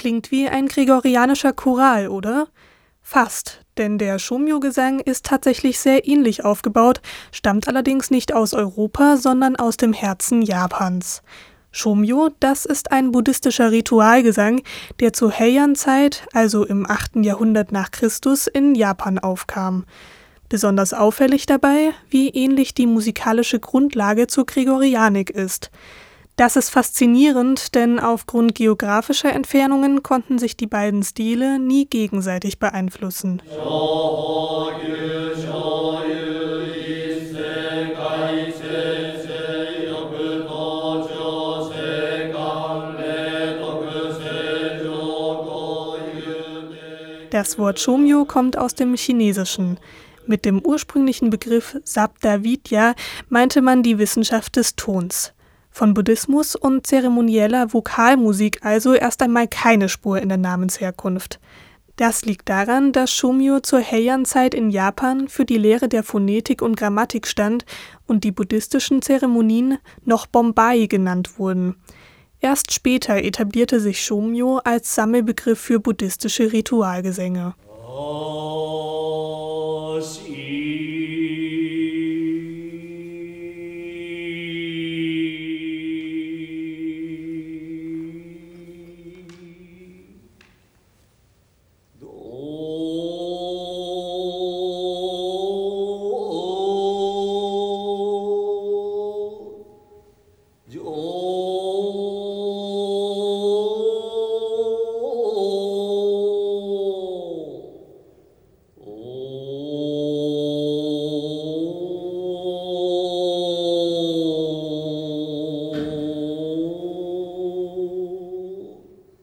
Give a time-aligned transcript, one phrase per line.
[0.00, 2.48] Klingt wie ein gregorianischer Choral, oder?
[3.02, 7.00] Fast, denn der Shomyo-Gesang ist tatsächlich sehr ähnlich aufgebaut,
[7.32, 11.22] stammt allerdings nicht aus Europa, sondern aus dem Herzen Japans.
[11.72, 14.62] Shomyo, das ist ein buddhistischer Ritualgesang,
[14.98, 17.16] der zur Heian-Zeit, also im 8.
[17.24, 19.84] Jahrhundert nach Christus, in Japan aufkam.
[20.48, 25.70] Besonders auffällig dabei, wie ähnlich die musikalische Grundlage zur Gregorianik ist.
[26.34, 33.42] Das ist faszinierend, denn aufgrund geografischer Entfernungen konnten sich die beiden Stile nie gegenseitig beeinflussen.
[47.30, 49.78] Das Wort Shomyo kommt aus dem Chinesischen.
[50.26, 52.94] Mit dem ursprünglichen Begriff Sabda Vidya
[53.28, 55.32] meinte man die Wissenschaft des Tons.
[55.70, 61.38] Von Buddhismus und zeremonieller Vokalmusik also erst einmal keine Spur in der Namensherkunft.
[61.94, 66.76] Das liegt daran, dass Shomyo zur Heian-Zeit in Japan für die Lehre der Phonetik und
[66.76, 67.64] Grammatik stand
[68.08, 71.76] und die buddhistischen Zeremonien noch Bombay genannt wurden.
[72.42, 77.54] Erst später etablierte sich Shomyo als Sammelbegriff für buddhistische Ritualgesänge.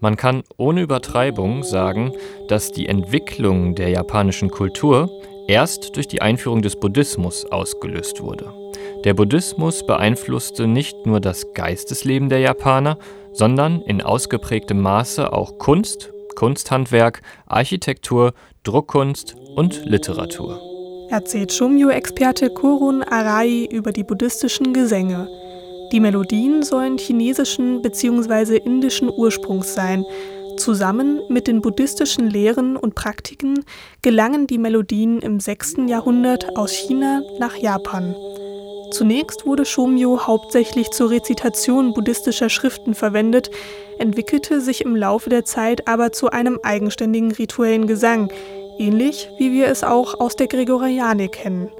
[0.00, 2.12] Man kann ohne Übertreibung sagen,
[2.48, 5.10] dass die Entwicklung der japanischen Kultur
[5.48, 8.52] erst durch die Einführung des Buddhismus ausgelöst wurde.
[9.04, 12.98] Der Buddhismus beeinflusste nicht nur das Geistesleben der Japaner,
[13.32, 20.60] sondern in ausgeprägtem Maße auch Kunst, Kunsthandwerk, Architektur, Druckkunst und Literatur.
[21.10, 25.26] Erzählt Shumyo-Experte Korun Arai über die buddhistischen Gesänge.
[25.92, 28.58] Die Melodien sollen chinesischen bzw.
[28.58, 30.04] indischen Ursprungs sein.
[30.58, 33.64] Zusammen mit den buddhistischen Lehren und Praktiken
[34.02, 35.76] gelangen die Melodien im 6.
[35.86, 38.14] Jahrhundert aus China nach Japan.
[38.90, 43.50] Zunächst wurde Shomyo hauptsächlich zur Rezitation buddhistischer Schriften verwendet,
[43.98, 48.30] entwickelte sich im Laufe der Zeit aber zu einem eigenständigen rituellen Gesang,
[48.78, 51.70] ähnlich wie wir es auch aus der Gregorianik kennen.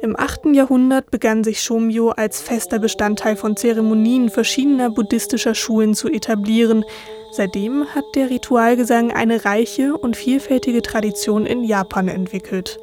[0.00, 0.54] Im 8.
[0.54, 6.84] Jahrhundert begann sich Shomyo als fester Bestandteil von Zeremonien verschiedener buddhistischer Schulen zu etablieren.
[7.32, 12.78] Seitdem hat der Ritualgesang eine reiche und vielfältige Tradition in Japan entwickelt.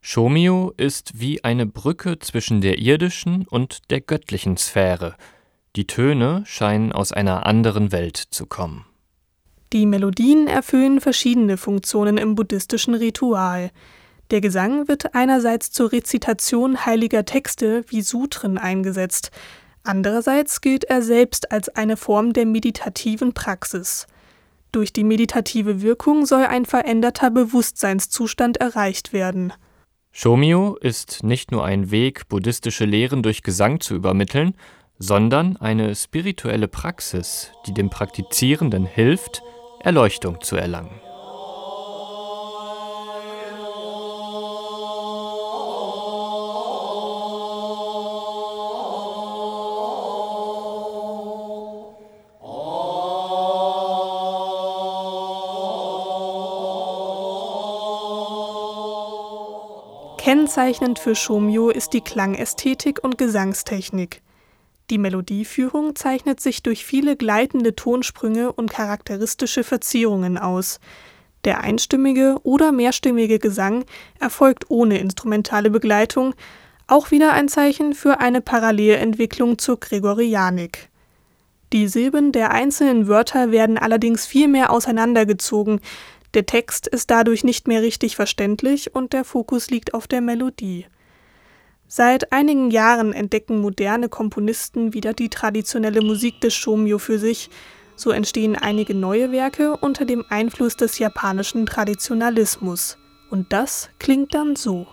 [0.00, 5.16] Shomyo ist wie eine Brücke zwischen der irdischen und der göttlichen Sphäre–
[5.76, 8.86] die Töne scheinen aus einer anderen Welt zu kommen.
[9.72, 13.70] Die Melodien erfüllen verschiedene Funktionen im buddhistischen Ritual.
[14.30, 19.30] Der Gesang wird einerseits zur Rezitation heiliger Texte wie Sutren eingesetzt,
[19.82, 24.06] andererseits gilt er selbst als eine Form der meditativen Praxis.
[24.72, 29.52] Durch die meditative Wirkung soll ein veränderter Bewusstseinszustand erreicht werden.
[30.12, 34.54] Shomyo ist nicht nur ein Weg, buddhistische Lehren durch Gesang zu übermitteln,
[34.98, 39.42] sondern eine spirituelle Praxis, die dem Praktizierenden hilft,
[39.80, 41.00] Erleuchtung zu erlangen.
[60.18, 64.22] Kennzeichnend für Shomyo ist die Klangästhetik und Gesangstechnik.
[64.90, 70.78] Die Melodieführung zeichnet sich durch viele gleitende Tonsprünge und charakteristische Verzierungen aus.
[71.44, 73.84] Der einstimmige oder mehrstimmige Gesang
[74.20, 76.34] erfolgt ohne instrumentale Begleitung,
[76.86, 80.88] auch wieder ein Zeichen für eine Parallelentwicklung zur Gregorianik.
[81.72, 85.80] Die Silben der einzelnen Wörter werden allerdings viel mehr auseinandergezogen,
[86.34, 90.86] der Text ist dadurch nicht mehr richtig verständlich und der Fokus liegt auf der Melodie
[91.88, 97.48] Seit einigen Jahren entdecken moderne Komponisten wieder die traditionelle Musik des Shomyo für sich.
[97.94, 102.98] So entstehen einige neue Werke unter dem Einfluss des japanischen Traditionalismus.
[103.30, 104.86] Und das klingt dann so.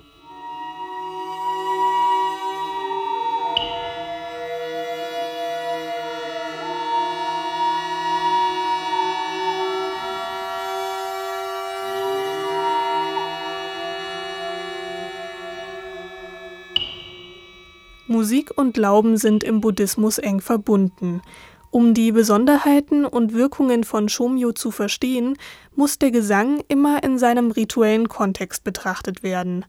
[18.13, 21.23] Musik und Glauben sind im Buddhismus eng verbunden.
[21.71, 25.35] Um die Besonderheiten und Wirkungen von Shomyo zu verstehen,
[25.75, 29.65] muss der Gesang immer in seinem rituellen Kontext betrachtet werden.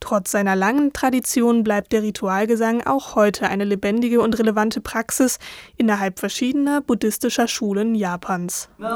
[0.00, 5.38] Trotz seiner langen Tradition bleibt der Ritualgesang auch heute eine lebendige und relevante Praxis
[5.76, 8.70] innerhalb verschiedener buddhistischer Schulen Japans.
[8.78, 8.88] No.